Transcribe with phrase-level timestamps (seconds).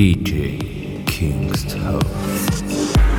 [0.00, 3.09] DJ King's Kingstone.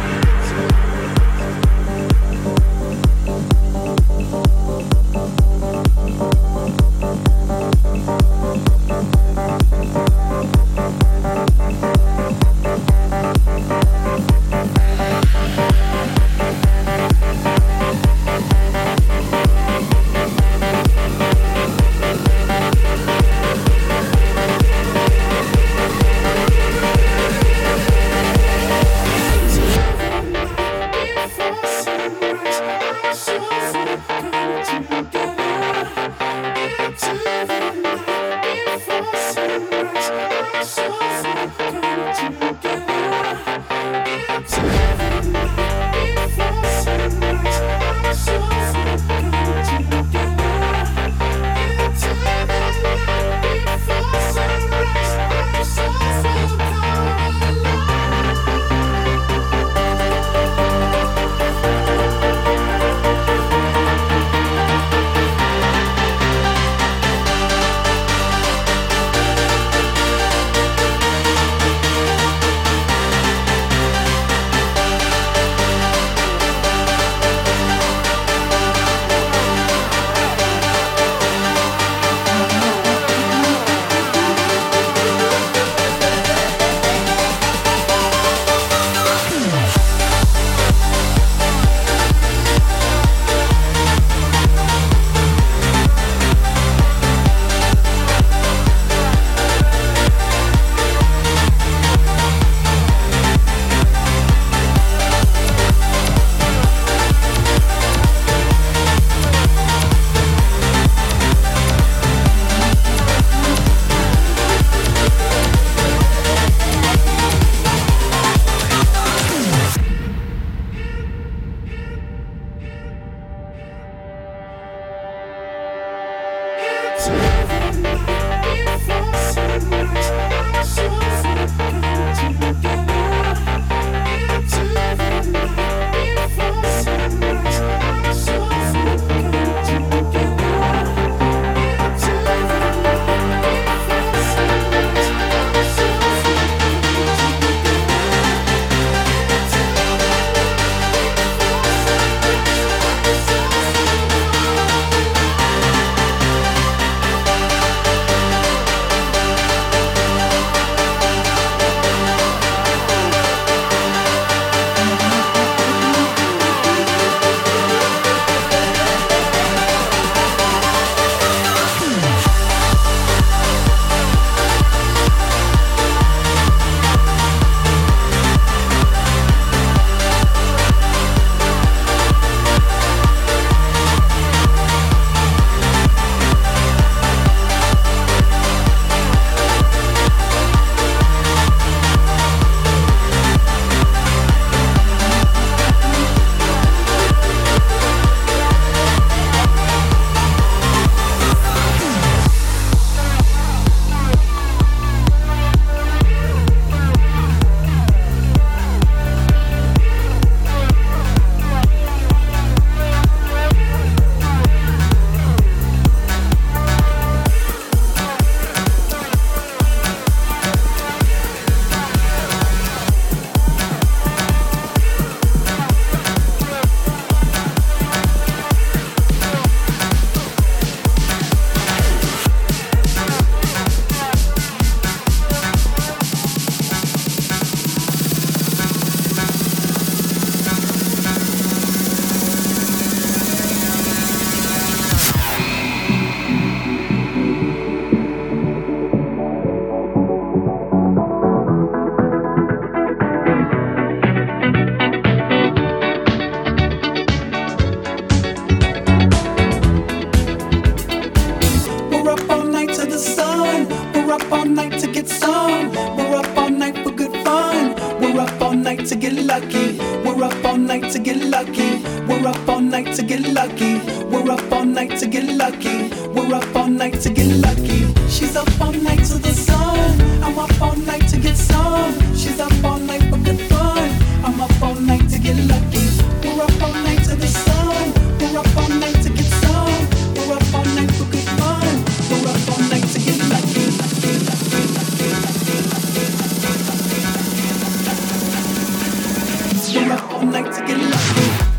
[301.03, 301.50] Thank you.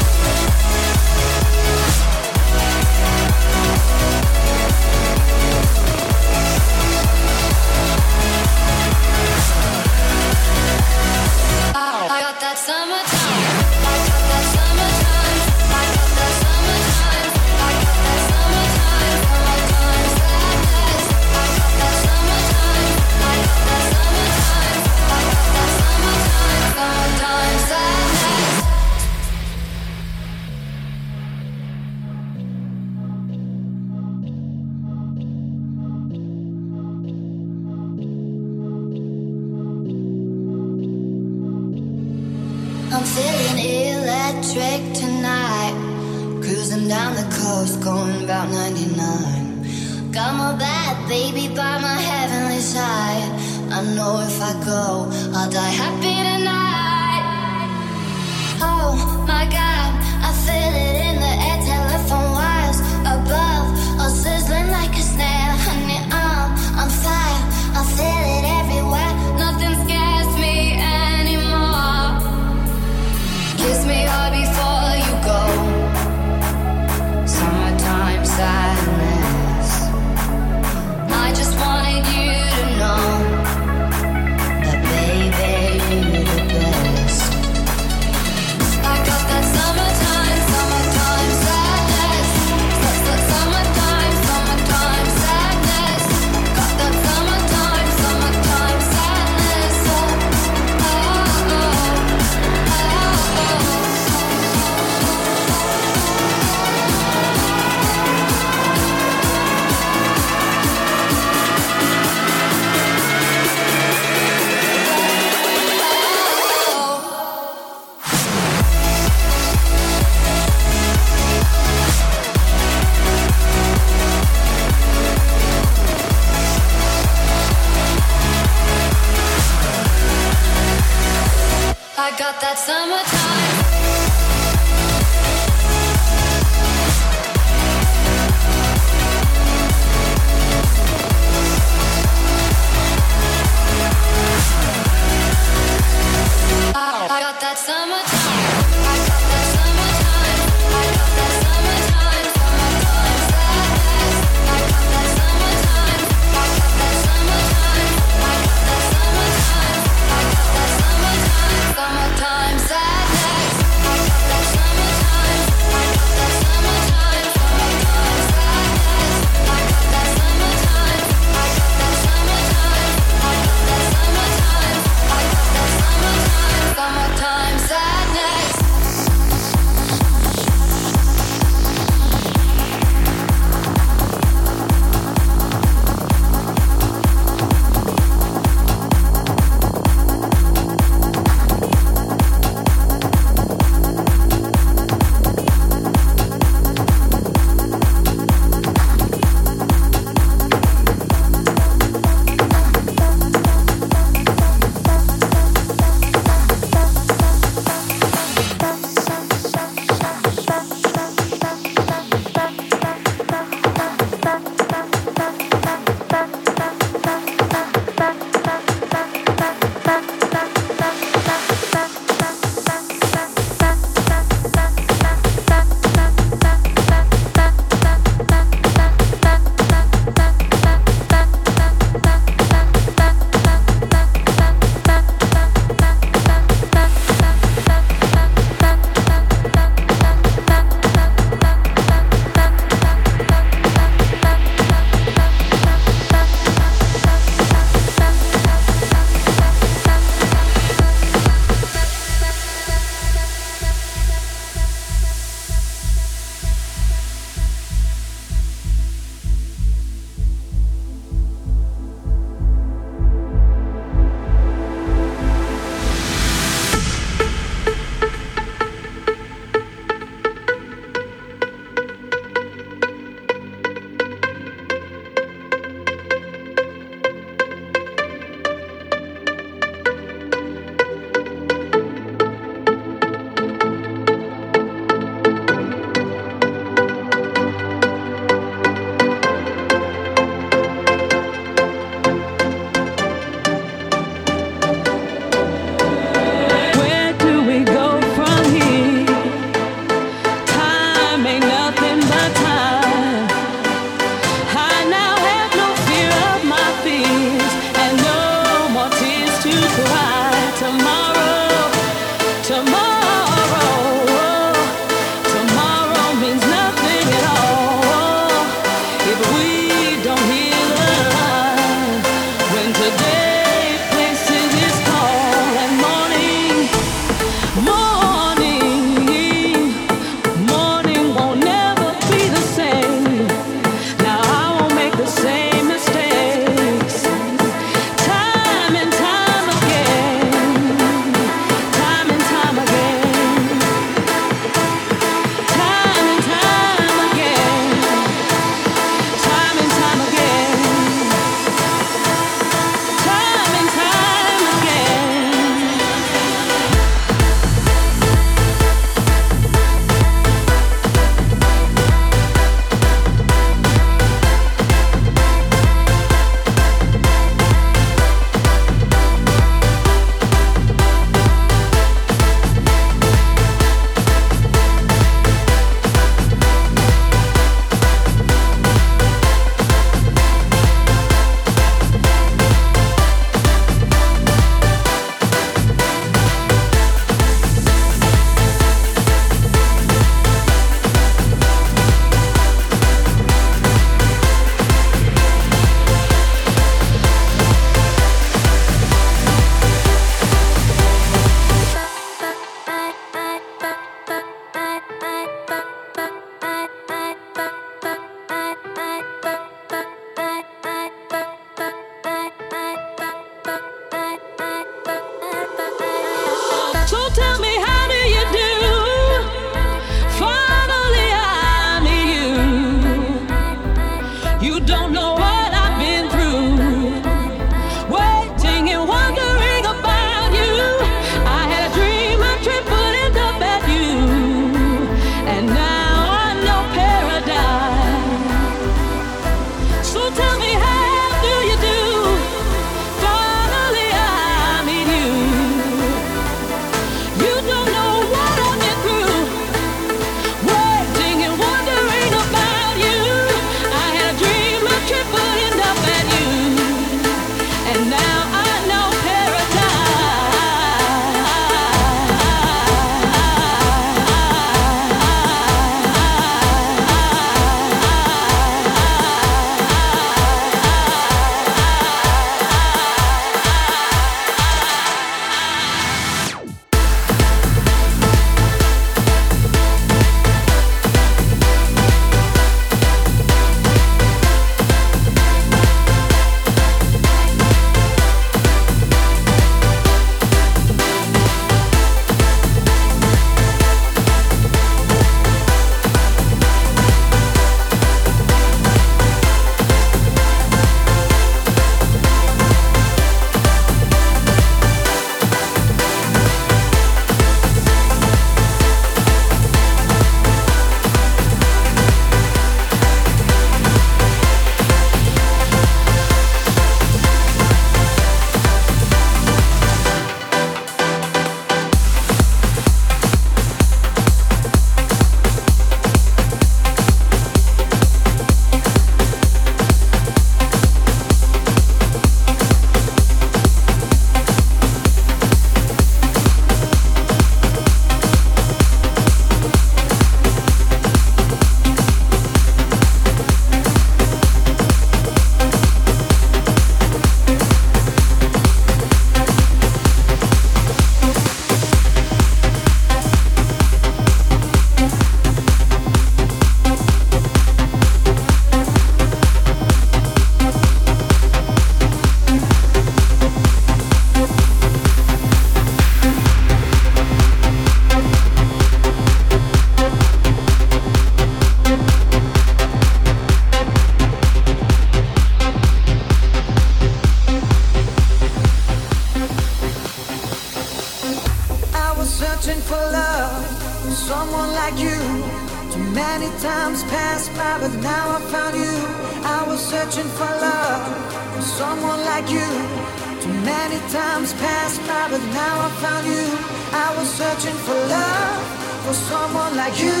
[599.76, 600.00] you.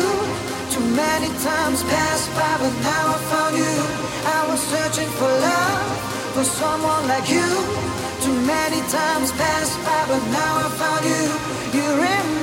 [0.72, 3.74] Too many times passed by, but now I found you.
[4.24, 7.48] I was searching for love, for someone like you.
[8.24, 11.24] Too many times passed by, but now I found you.
[11.76, 12.37] You're remind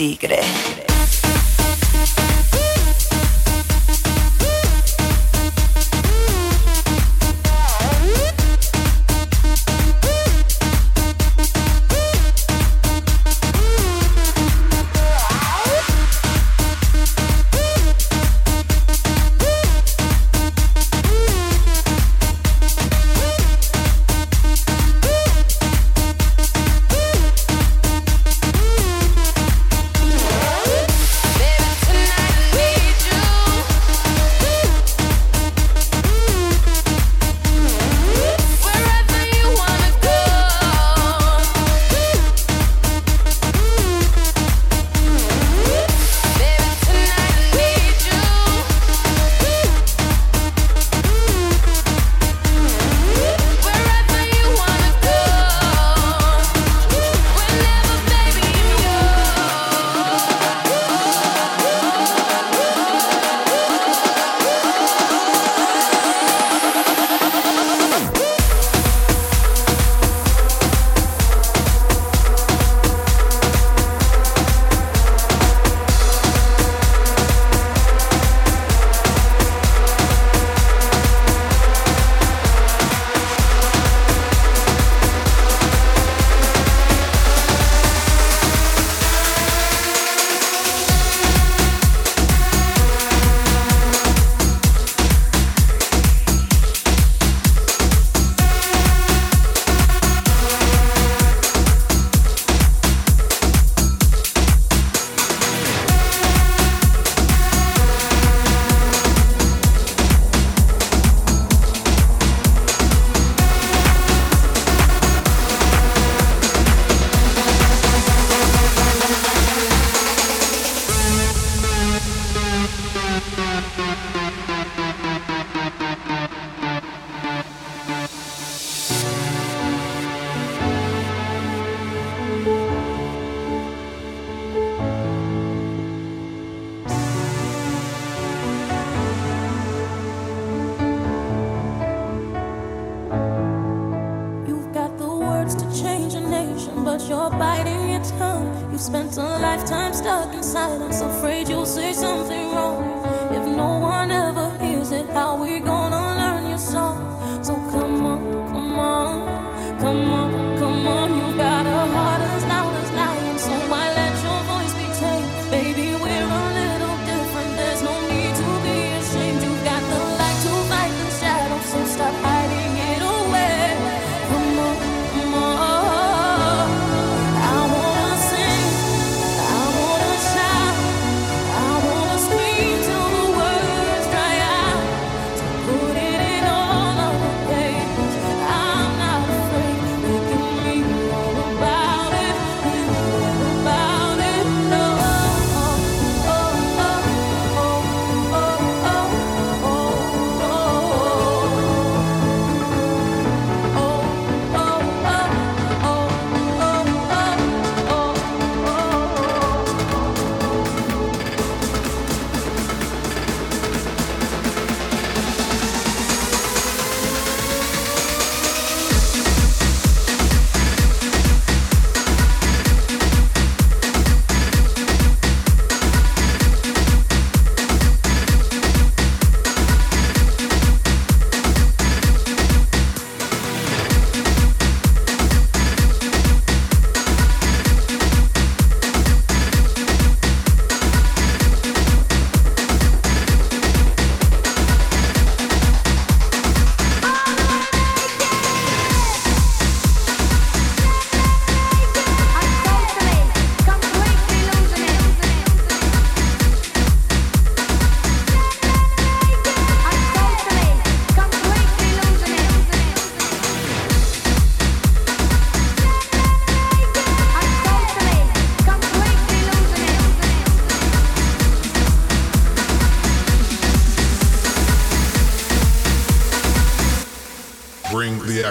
[0.00, 0.59] tigre.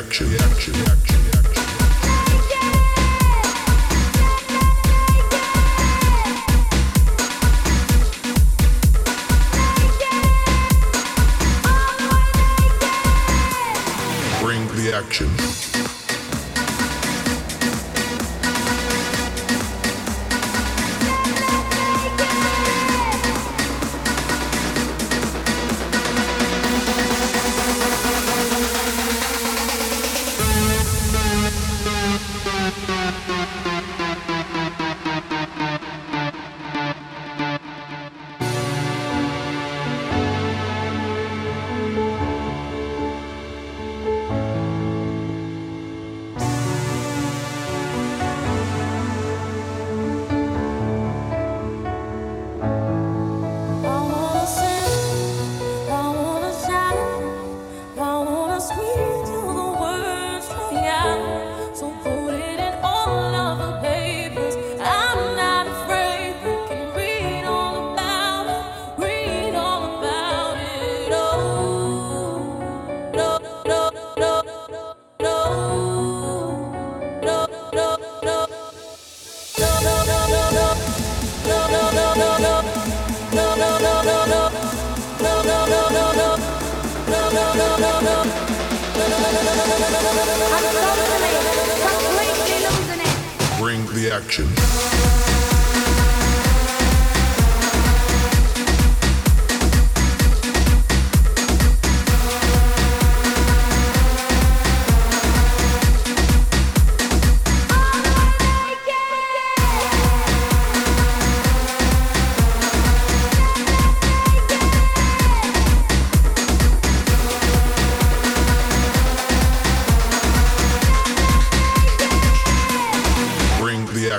[0.10, 0.89] Action, action.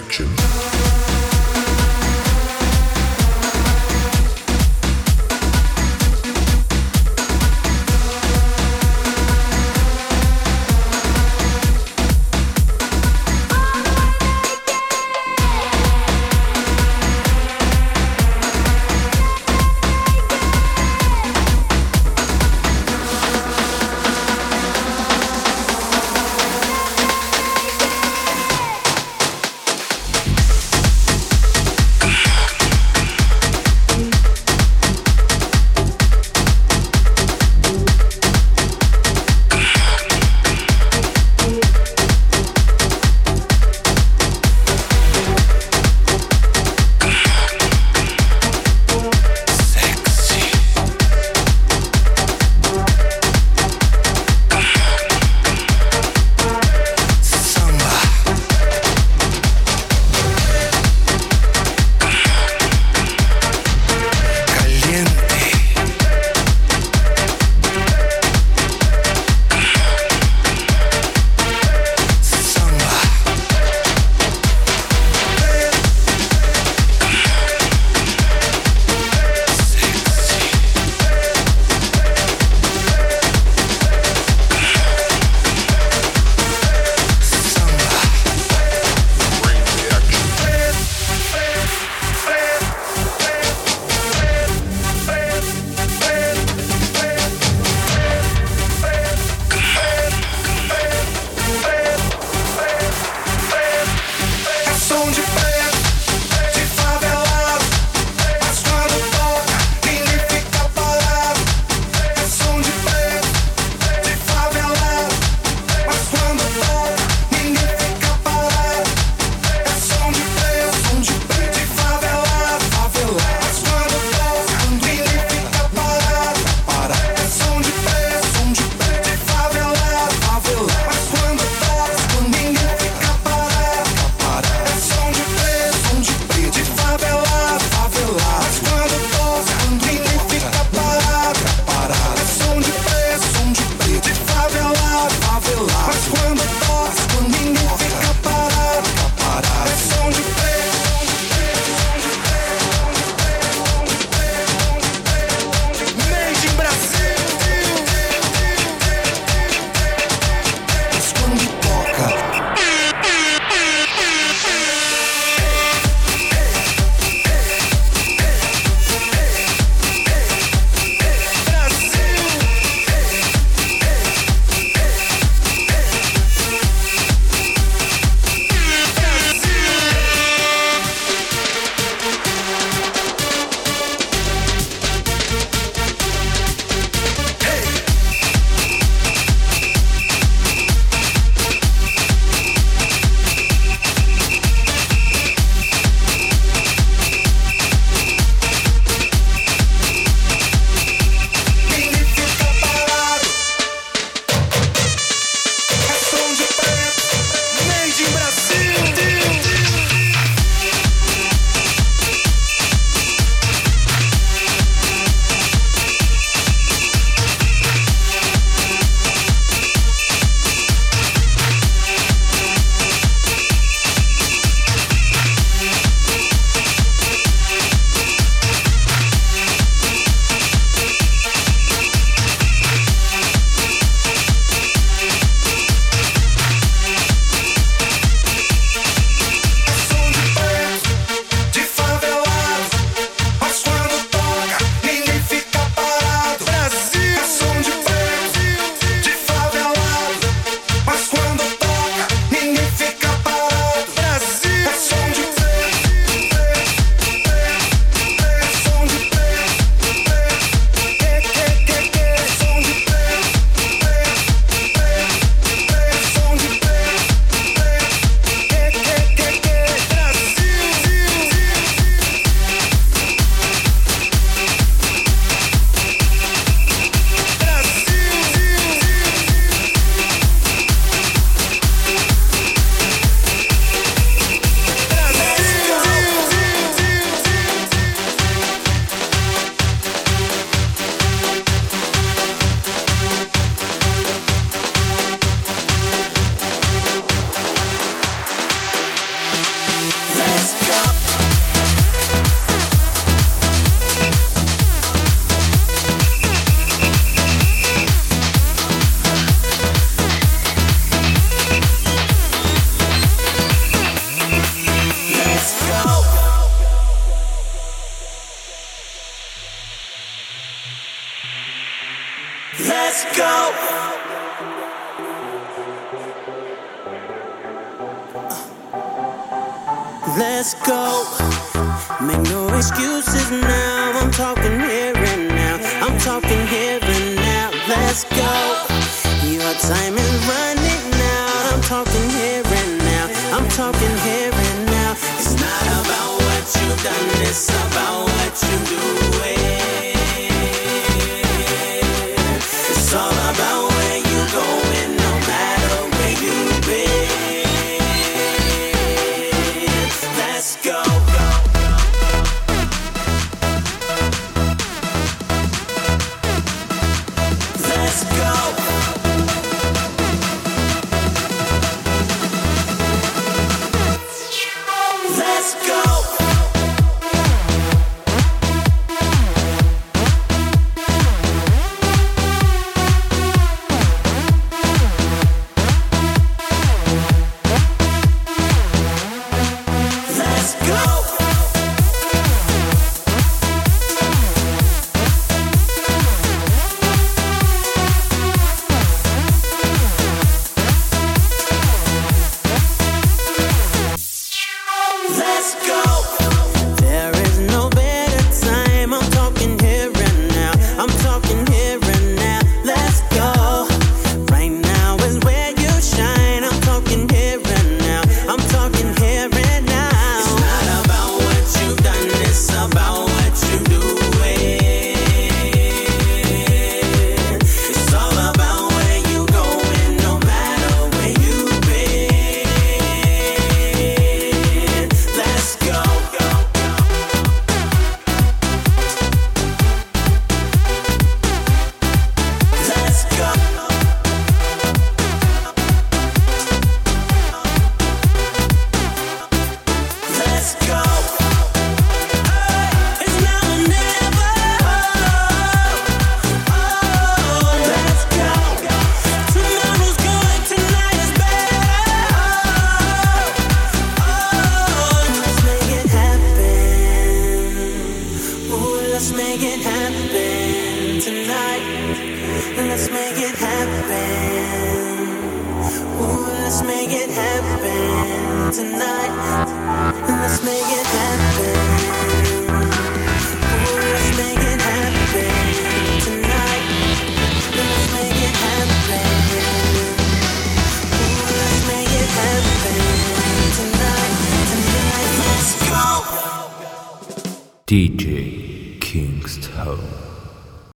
[0.01, 0.60] Action.